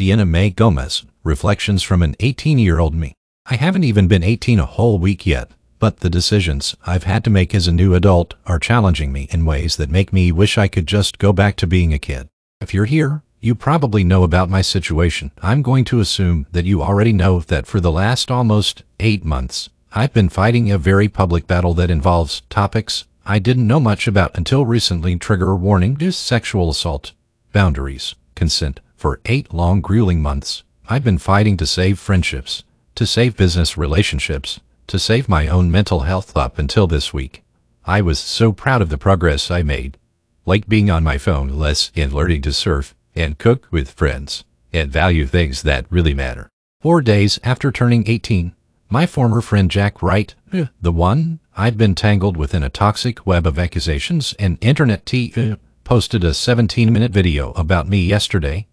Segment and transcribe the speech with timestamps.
[0.00, 3.12] Sienna Mae Gomez, Reflections from an 18-year-old me.
[3.44, 7.28] I haven't even been 18 a whole week yet, but the decisions I've had to
[7.28, 10.68] make as a new adult are challenging me in ways that make me wish I
[10.68, 12.28] could just go back to being a kid.
[12.62, 15.32] If you're here, you probably know about my situation.
[15.42, 19.68] I'm going to assume that you already know that for the last almost eight months,
[19.92, 24.34] I've been fighting a very public battle that involves topics I didn't know much about
[24.34, 27.12] until recently trigger warning sexual assault,
[27.52, 28.80] boundaries, consent.
[29.00, 32.64] For eight long grueling months, I've been fighting to save friendships,
[32.96, 37.42] to save business relationships, to save my own mental health up until this week.
[37.86, 39.96] I was so proud of the progress I made,
[40.44, 44.92] like being on my phone less and learning to surf and cook with friends and
[44.92, 46.50] value things that really matter.
[46.82, 48.54] Four days after turning 18,
[48.90, 53.46] my former friend Jack Wright, eh, the one I'd been tangled within a toxic web
[53.46, 58.66] of accusations and internet tea, eh, posted a 17-minute video about me yesterday.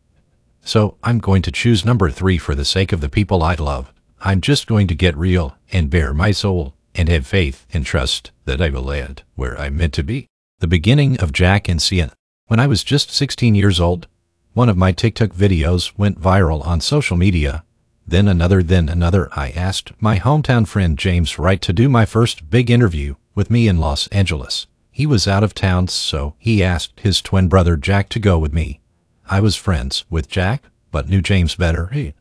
[0.63, 3.91] So I'm going to choose number three for the sake of the people I love.
[4.19, 8.31] I'm just going to get real and bare my soul and have faith and trust
[8.45, 10.27] that I will land where I'm meant to be.
[10.59, 12.13] The beginning of Jack and Sienna.
[12.51, 14.07] When I was just 16 years old,
[14.51, 17.63] one of my TikTok videos went viral on social media.
[18.06, 19.29] Then another, then another.
[19.31, 23.69] I asked my hometown friend James Wright to do my first big interview with me
[23.69, 24.67] in Los Angeles.
[24.91, 28.51] He was out of town, so he asked his twin brother Jack to go with
[28.51, 28.81] me.
[29.29, 31.88] I was friends with Jack, but knew James better.
[31.94, 32.16] He,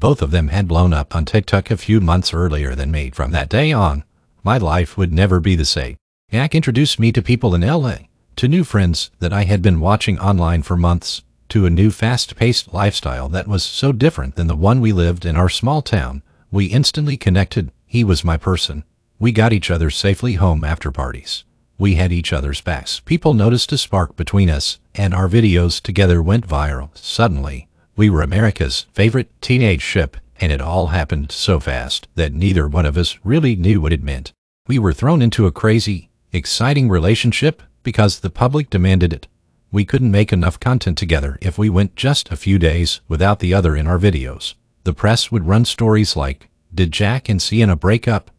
[0.00, 3.10] both of them had blown up on TikTok a few months earlier than me.
[3.10, 4.04] From that day on,
[4.42, 5.98] my life would never be the same.
[6.32, 7.96] Jack introduced me to people in LA,
[8.36, 12.74] to new friends that I had been watching online for months, to a new fast-paced
[12.74, 16.22] lifestyle that was so different than the one we lived in our small town.
[16.50, 17.72] We instantly connected.
[17.86, 18.84] He was my person.
[19.18, 21.44] We got each other safely home after parties.
[21.78, 23.00] We had each other's backs.
[23.00, 26.90] People noticed a spark between us, and our videos together went viral.
[26.96, 32.68] Suddenly, we were America's favorite teenage ship, and it all happened so fast that neither
[32.68, 34.34] one of us really knew what it meant.
[34.66, 39.28] We were thrown into a crazy, exciting relationship because the public demanded it.
[39.70, 43.54] We couldn't make enough content together if we went just a few days without the
[43.54, 44.54] other in our videos.
[44.82, 48.32] The press would run stories like, did Jack and Sienna break up?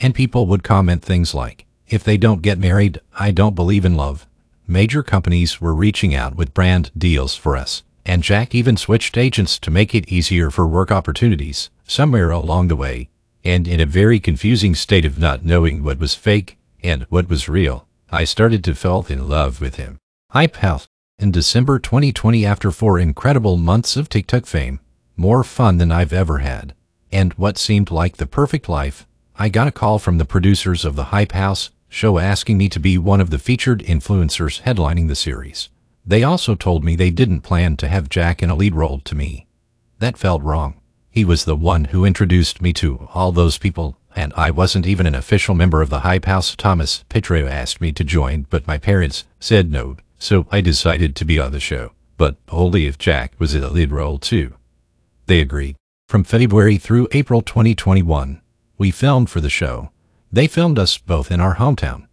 [0.00, 3.96] And people would comment things like, if they don't get married, I don't believe in
[3.96, 4.26] love.
[4.66, 9.58] Major companies were reaching out with brand deals for us, and Jack even switched agents
[9.58, 13.10] to make it easier for work opportunities somewhere along the way.
[13.44, 17.46] And in a very confusing state of not knowing what was fake and what was
[17.46, 19.98] real, I started to fall in love with him.
[20.30, 20.86] Hype House.
[21.18, 24.78] In December 2020, after four incredible months of TikTok fame,
[25.16, 26.74] more fun than I've ever had,
[27.10, 30.94] and what seemed like the perfect life, I got a call from the producers of
[30.94, 35.16] the Hype House show asking me to be one of the featured influencers headlining the
[35.16, 35.68] series.
[36.04, 39.16] They also told me they didn't plan to have Jack in a lead role to
[39.16, 39.48] me.
[39.98, 40.80] That felt wrong.
[41.10, 45.06] He was the one who introduced me to all those people, and I wasn't even
[45.06, 46.56] an official member of the Hype House.
[46.56, 51.24] Thomas Petrou asked me to join, but my parents said no so I decided to
[51.24, 54.54] be on the show, but only if Jack was in the lead role too.
[55.26, 55.76] They agreed.
[56.08, 58.40] From February through April 2021,
[58.78, 59.90] we filmed for the show.
[60.32, 62.06] They filmed us both in our hometown.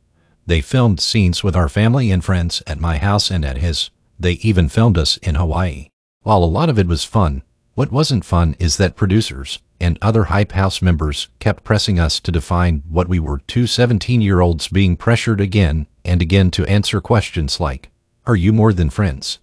[0.46, 3.90] They filmed scenes with our family and friends at my house and at his.
[4.20, 5.88] They even filmed us in Hawaii.
[6.22, 7.44] While a lot of it was fun,
[7.76, 12.32] what wasn't fun is that producers and other Hype House members kept pressing us to
[12.32, 17.90] define what we were two 17-year-olds being pressured again and again to answer questions like,
[18.26, 19.40] are you more than friends?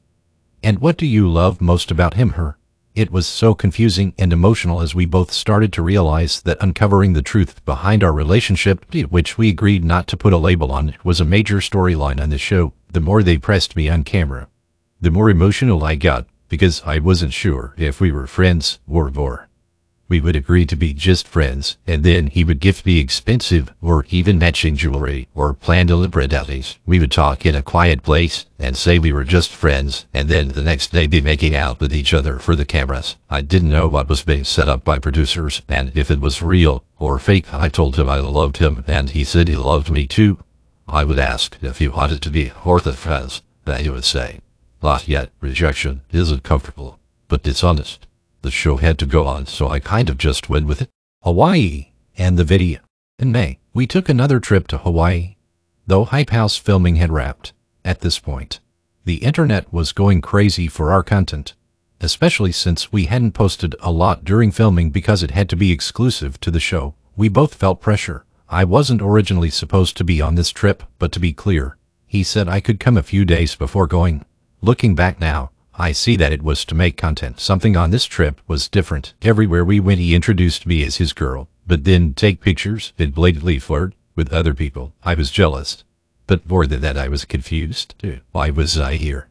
[0.62, 2.56] And what do you love most about him, her?
[2.94, 7.22] It was so confusing and emotional as we both started to realize that uncovering the
[7.22, 11.24] truth behind our relationship, which we agreed not to put a label on, was a
[11.24, 12.72] major storyline on the show.
[12.92, 14.48] The more they pressed me on camera,
[15.00, 19.48] the more emotional I got because I wasn't sure if we were friends or more.
[20.10, 24.04] We would agree to be just friends, and then he would gift me expensive or
[24.10, 26.80] even matching jewelry or plan deliberate outings.
[26.84, 30.48] We would talk in a quiet place and say we were just friends, and then
[30.48, 33.14] the next day be making out with each other for the cameras.
[33.30, 36.82] I didn't know what was being set up by producers, and if it was real
[36.98, 37.54] or fake.
[37.54, 40.38] I told him I loved him, and he said he loved me too.
[40.88, 44.40] I would ask if he wanted to be friends, and he would say,
[44.82, 46.98] not yet, rejection isn't comfortable,
[47.28, 48.06] but dishonest.
[48.42, 50.88] The show had to go on, so I kind of just went with it.
[51.22, 52.80] Hawaii and the video.
[53.18, 55.36] In May, we took another trip to Hawaii.
[55.86, 57.52] Though Hype House filming had wrapped,
[57.84, 58.60] at this point,
[59.04, 61.54] the internet was going crazy for our content,
[62.00, 66.40] especially since we hadn't posted a lot during filming because it had to be exclusive
[66.40, 66.94] to the show.
[67.16, 68.24] We both felt pressure.
[68.48, 72.48] I wasn't originally supposed to be on this trip, but to be clear, he said
[72.48, 74.24] I could come a few days before going.
[74.62, 77.40] Looking back now, I see that it was to make content.
[77.40, 79.14] Something on this trip was different.
[79.22, 83.58] Everywhere we went, he introduced me as his girl, but then take pictures and blatantly
[83.58, 84.92] flirt with other people.
[85.02, 85.84] I was jealous.
[86.26, 87.94] But more than that, I was confused.
[88.32, 89.28] Why was I here?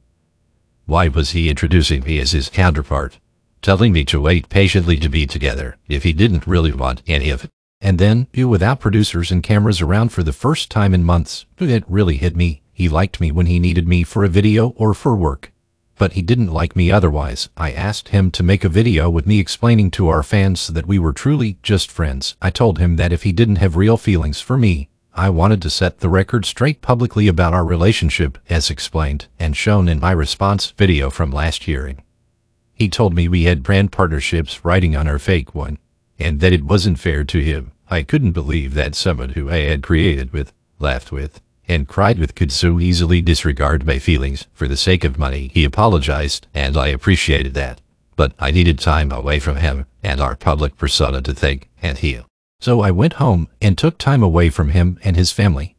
[0.88, 3.20] Why was he introducing me as his counterpart?
[3.62, 7.44] Telling me to wait patiently to be together if he didn't really want any of
[7.44, 7.52] it.
[7.82, 12.18] And then, without producers and cameras around for the first time in months, it really
[12.18, 12.62] hit me.
[12.72, 15.52] He liked me when he needed me for a video or for work
[16.00, 17.50] but he didn't like me otherwise.
[17.58, 20.98] I asked him to make a video with me explaining to our fans that we
[20.98, 22.38] were truly just friends.
[22.42, 25.70] I told him that if he didn't have real feelings for me, I wanted to
[25.70, 30.72] set the record straight publicly about our relationship, as explained and shown in my response
[30.72, 32.02] video from last hearing.
[32.74, 35.80] He told me we had brand partnerships writing on our fake one,
[36.20, 37.72] and that it wasn't fair to him.
[37.90, 42.36] I couldn't believe that someone who I had created with, laughed with, and cried with
[42.36, 45.52] could so easily disregard my feelings for the sake of money.
[45.54, 47.80] He apologized, and I appreciated that.
[48.16, 52.26] But I needed time away from him and our public persona to think and heal.
[52.60, 55.76] So I went home and took time away from him and his family.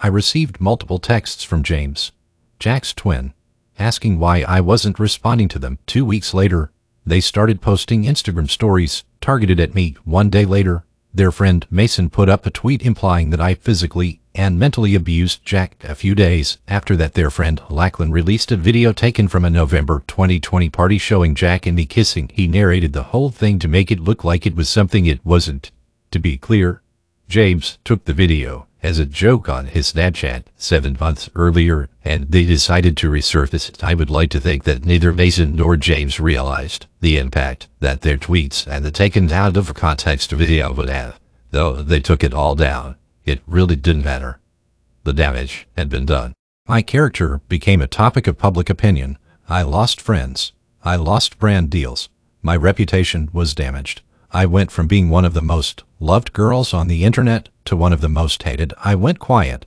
[0.00, 2.12] I received multiple texts from James,
[2.58, 3.32] Jack's twin,
[3.78, 5.78] asking why I wasn't responding to them.
[5.86, 6.70] Two weeks later,
[7.06, 9.96] they started posting Instagram stories targeted at me.
[10.04, 14.58] One day later, their friend Mason put up a tweet implying that I physically and
[14.58, 15.76] mentally abused Jack.
[15.84, 20.02] A few days after that, their friend Lachlan released a video taken from a November
[20.08, 22.28] 2020 party showing Jack and me kissing.
[22.34, 25.70] He narrated the whole thing to make it look like it was something it wasn't.
[26.10, 26.82] To be clear,
[27.28, 32.44] James took the video as a joke on his Snapchat seven months earlier, and they
[32.44, 33.82] decided to resurface it.
[33.82, 38.16] I would like to think that neither Mason nor James realized the impact that their
[38.16, 41.18] tweets and the taken out of context video would have,
[41.50, 42.94] though they took it all down.
[43.24, 44.38] It really didn't matter.
[45.02, 46.32] The damage had been done.
[46.68, 49.18] My character became a topic of public opinion.
[49.48, 50.52] I lost friends.
[50.84, 52.08] I lost brand deals.
[52.40, 54.02] My reputation was damaged.
[54.32, 57.92] I went from being one of the most loved girls on the internet to one
[57.92, 58.74] of the most hated.
[58.84, 59.66] I went quiet.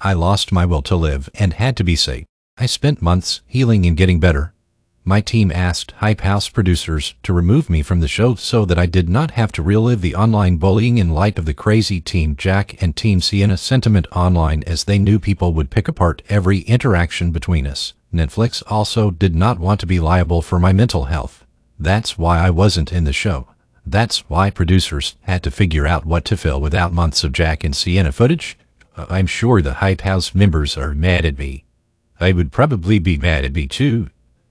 [0.00, 2.24] I lost my will to live and had to be safe.
[2.56, 4.52] I spent months healing and getting better.
[5.04, 8.84] My team asked Hype House producers to remove me from the show so that I
[8.86, 12.82] did not have to relive the online bullying in light of the crazy Team Jack
[12.82, 17.66] and Team Sienna sentiment online as they knew people would pick apart every interaction between
[17.66, 17.94] us.
[18.12, 21.44] Netflix also did not want to be liable for my mental health.
[21.78, 23.48] That's why I wasn't in the show.
[23.90, 27.74] That's why producers had to figure out what to fill without months of Jack and
[27.74, 28.58] Sienna footage.
[28.94, 31.64] Uh, I'm sure the Hype House members are mad at me.
[32.20, 34.10] I would probably be mad at me too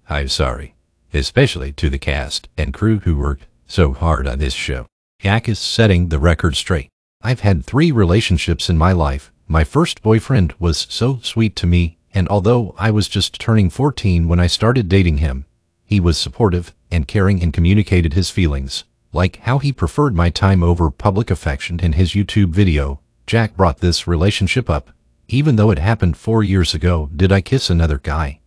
[0.10, 0.74] I'm sorry,
[1.14, 4.88] especially to the cast and crew who worked so hard on this show.
[5.20, 6.90] Jack is setting the record straight.
[7.22, 9.32] I've had three relationships in my life.
[9.48, 14.28] My first boyfriend was so sweet to me, and although I was just turning 14
[14.28, 15.46] when I started dating him,
[15.84, 20.64] he was supportive and caring and communicated his feelings, like how he preferred my time
[20.64, 23.00] over public affection in his YouTube video.
[23.26, 24.92] Jack brought this relationship up.
[25.28, 28.40] Even though it happened four years ago, did I kiss another guy?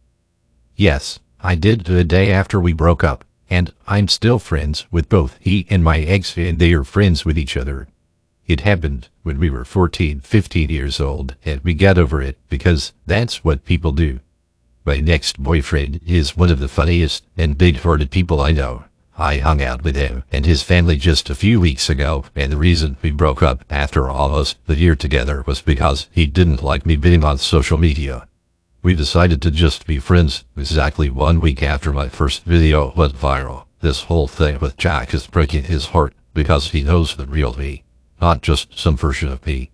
[0.76, 5.36] Yes, I did the day after we broke up, and I'm still friends with both
[5.40, 7.88] he and my ex and they are friends with each other.
[8.46, 12.92] It happened when we were 14, 15 years old, and we got over it because
[13.06, 14.20] that's what people do.
[14.84, 18.84] My next boyfriend is one of the funniest and big-hearted people I know.
[19.18, 22.56] I hung out with him and his family just a few weeks ago, and the
[22.56, 26.96] reason we broke up after almost a year together was because he didn't like me
[26.96, 28.26] being on social media.
[28.82, 33.64] We decided to just be friends exactly one week after my first video went viral.
[33.80, 37.84] This whole thing with Jack is breaking his heart because he knows the real me,
[38.20, 39.70] not just some version of me.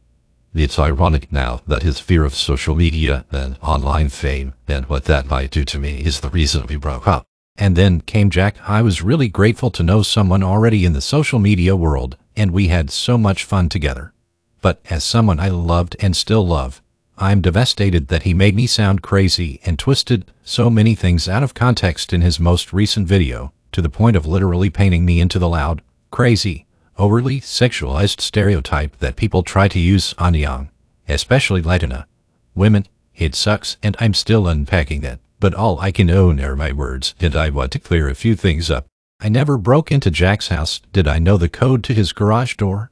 [0.55, 5.29] It's ironic now that his fear of social media and online fame and what that
[5.31, 7.27] might do to me is the reason we broke up.
[7.59, 8.57] And then came Jack.
[8.69, 12.69] I was really grateful to know someone already in the social media world, and we
[12.69, 14.13] had so much fun together.
[14.61, 16.83] But as someone I loved and still love,
[17.19, 21.55] I'm devastated that he made me sound crazy and twisted so many things out of
[21.55, 25.49] context in his most recent video, to the point of literally painting me into the
[25.49, 26.67] loud, crazy,
[26.99, 30.69] overly sexualized stereotype that people try to use on young,
[31.09, 32.07] especially Latina
[32.55, 32.87] women.
[33.15, 37.15] It sucks and I'm still unpacking that, but all I can own are my words
[37.21, 38.87] and I want to clear a few things up.
[39.21, 40.81] I never broke into Jack's house.
[40.93, 42.91] Did I know the code to his garage door?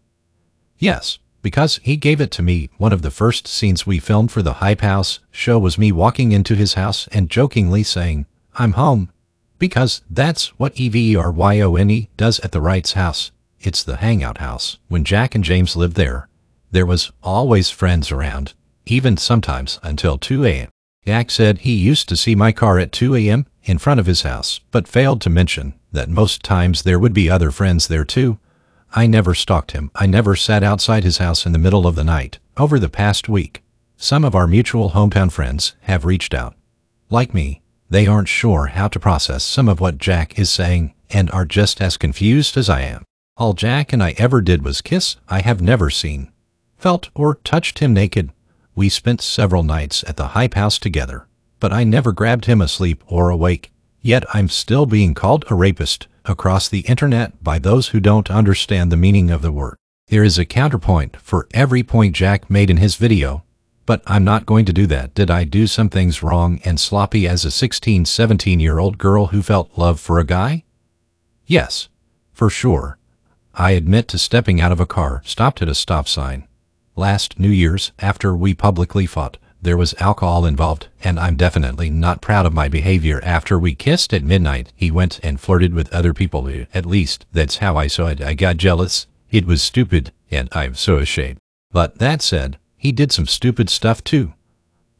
[0.79, 2.71] Yes, because he gave it to me.
[2.79, 6.33] One of the first scenes we filmed for the Hype House show was me walking
[6.33, 9.11] into his house and jokingly saying, I'm home.
[9.59, 13.31] Because that's what EVERYONE does at the Wright's house.
[13.61, 14.79] It's the hangout house.
[14.89, 16.29] When Jack and James lived there,
[16.71, 18.55] there was always friends around,
[18.87, 20.69] even sometimes until 2 a.m.
[21.07, 23.47] Jack said he used to see my car at 2 a.m.
[23.63, 27.29] in front of his house, but failed to mention that most times there would be
[27.29, 28.39] other friends there too.
[28.95, 29.91] I never stalked him.
[29.95, 32.39] I never sat outside his house in the middle of the night.
[32.57, 33.63] Over the past week,
[33.97, 36.55] some of our mutual hometown friends have reached out.
[37.11, 41.31] Like me, they aren't sure how to process some of what Jack is saying and
[41.33, 43.05] are just as confused as I am.
[43.37, 45.17] All Jack and I ever did was kiss.
[45.29, 46.31] I have never seen,
[46.79, 48.31] felt, or touched him naked.
[48.75, 51.26] We spent several nights at the Hype House together,
[51.61, 53.73] but I never grabbed him asleep or awake.
[54.02, 58.90] Yet I'm still being called a rapist across the internet by those who don't understand
[58.90, 59.76] the meaning of the word.
[60.09, 63.45] There is a counterpoint for every point Jack made in his video,
[63.87, 65.14] but I'm not going to do that.
[65.14, 69.26] Did I do some things wrong and sloppy as a 16, 17 year old girl
[69.26, 70.64] who felt love for a guy?
[71.47, 71.88] Yes,
[72.33, 72.99] for sure.
[73.54, 76.49] I admit to stepping out of a car, stopped at a stop sign.
[76.97, 82.21] Last New Year's, after we publicly fought, there was alcohol involved, and I'm definitely not
[82.21, 84.73] proud of my behavior after we kissed at midnight.
[84.77, 86.49] He went and flirted with other people.
[86.73, 88.21] At least, that's how I saw it.
[88.21, 89.07] I got jealous.
[89.31, 91.39] It was stupid, and I'm so ashamed.
[91.73, 94.35] But that said, he did some stupid stuff too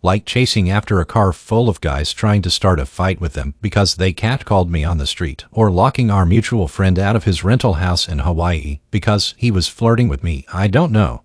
[0.05, 3.55] like chasing after a car full of guys trying to start a fight with them
[3.63, 7.43] because they catcalled me on the street, or locking our mutual friend out of his
[7.43, 10.45] rental house in Hawaii because he was flirting with me.
[10.53, 11.24] I don't know.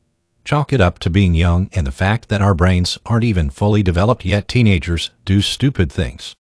[0.49, 3.83] Chalk it up to being young and the fact that our brains aren't even fully
[3.83, 4.47] developed yet.
[4.47, 6.33] Teenagers do stupid things.